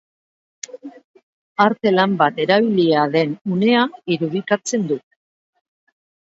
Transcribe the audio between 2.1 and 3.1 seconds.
bat erabilia